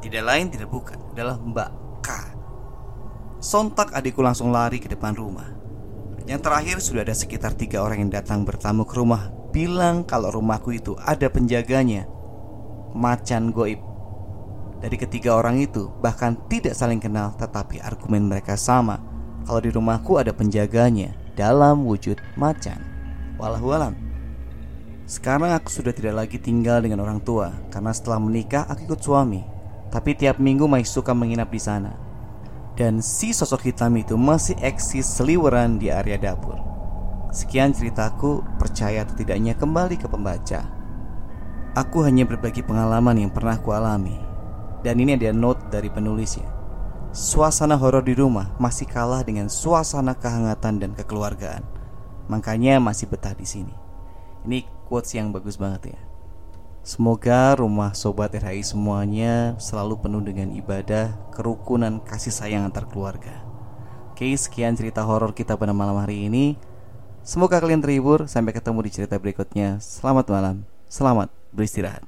Tidak 0.02 0.24
lain 0.24 0.50
tidak 0.50 0.72
bukan 0.72 0.98
adalah 1.14 1.38
Mbak 1.38 1.70
K. 2.02 2.08
Sontak 3.38 3.94
adikku 3.94 4.24
langsung 4.24 4.50
lari 4.50 4.80
ke 4.80 4.90
depan 4.90 5.14
rumah. 5.14 5.54
Yang 6.26 6.40
terakhir 6.42 6.76
sudah 6.82 7.02
ada 7.06 7.14
sekitar 7.14 7.54
tiga 7.54 7.84
orang 7.84 8.02
yang 8.02 8.10
datang 8.10 8.42
bertamu 8.42 8.82
ke 8.82 8.98
rumah 8.98 9.35
bilang 9.56 10.04
kalau 10.04 10.28
rumahku 10.28 10.76
itu 10.76 10.92
ada 11.00 11.32
penjaganya 11.32 12.04
Macan 12.92 13.52
goib. 13.52 13.80
Dari 14.80 14.96
ketiga 14.96 15.36
orang 15.36 15.60
itu 15.60 15.88
bahkan 16.04 16.36
tidak 16.48 16.76
saling 16.76 17.00
kenal 17.00 17.32
tetapi 17.36 17.80
argumen 17.80 18.28
mereka 18.28 18.56
sama. 18.56 19.00
Kalau 19.44 19.60
di 19.60 19.68
rumahku 19.72 20.16
ada 20.16 20.32
penjaganya 20.32 21.12
dalam 21.36 21.84
wujud 21.84 22.16
macan. 22.40 22.80
Wallahualam 23.36 23.92
Sekarang 25.04 25.52
aku 25.52 25.68
sudah 25.68 25.92
tidak 25.92 26.24
lagi 26.24 26.40
tinggal 26.40 26.80
dengan 26.80 27.04
orang 27.04 27.20
tua 27.20 27.52
Karena 27.68 27.92
setelah 27.92 28.16
menikah 28.16 28.64
aku 28.64 28.88
ikut 28.88 29.00
suami. 29.04 29.44
Tapi 29.92 30.16
tiap 30.16 30.40
minggu 30.40 30.64
masih 30.64 30.88
suka 31.00 31.12
menginap 31.12 31.52
di 31.52 31.60
sana. 31.60 31.92
Dan 32.76 33.04
si 33.04 33.36
sosok 33.36 33.72
hitam 33.72 33.92
itu 33.96 34.16
masih 34.16 34.56
eksis 34.60 35.04
seliweran 35.04 35.76
di 35.80 35.92
area 35.92 36.16
dapur. 36.16 36.65
Sekian 37.34 37.74
ceritaku, 37.74 38.42
percaya 38.56 39.02
atau 39.02 39.14
tidaknya 39.18 39.56
kembali 39.58 39.96
ke 39.98 40.06
pembaca. 40.06 40.66
Aku 41.76 42.00
hanya 42.06 42.24
berbagi 42.24 42.64
pengalaman 42.64 43.20
yang 43.20 43.32
pernah 43.34 43.60
ku 43.60 43.74
alami. 43.74 44.16
Dan 44.80 45.02
ini 45.02 45.18
ada 45.18 45.34
note 45.34 45.68
dari 45.68 45.92
penulisnya. 45.92 46.48
Suasana 47.12 47.76
horor 47.76 48.04
di 48.04 48.16
rumah 48.16 48.54
masih 48.56 48.88
kalah 48.88 49.24
dengan 49.24 49.52
suasana 49.52 50.16
kehangatan 50.16 50.80
dan 50.80 50.90
kekeluargaan. 50.96 51.64
Makanya 52.32 52.80
masih 52.80 53.08
betah 53.08 53.36
di 53.36 53.44
sini. 53.44 53.74
Ini 54.46 54.64
quotes 54.86 55.12
yang 55.18 55.34
bagus 55.34 55.58
banget 55.58 55.96
ya. 55.96 56.00
Semoga 56.86 57.58
rumah 57.58 57.98
sobat 57.98 58.30
RHI 58.30 58.62
semuanya 58.62 59.58
selalu 59.58 60.06
penuh 60.06 60.22
dengan 60.22 60.54
ibadah, 60.54 61.18
kerukunan, 61.34 61.98
kasih 61.98 62.30
sayang 62.30 62.62
antar 62.62 62.86
keluarga. 62.86 63.42
Oke, 64.14 64.30
sekian 64.38 64.78
cerita 64.78 65.02
horor 65.02 65.34
kita 65.34 65.58
pada 65.58 65.74
malam 65.74 65.98
hari 65.98 66.30
ini. 66.30 66.54
Semoga 67.26 67.58
kalian 67.58 67.82
terhibur. 67.82 68.30
Sampai 68.30 68.54
ketemu 68.54 68.86
di 68.86 68.90
cerita 68.94 69.18
berikutnya. 69.18 69.82
Selamat 69.82 70.30
malam. 70.30 70.62
Selamat 70.86 71.26
beristirahat. 71.50 72.06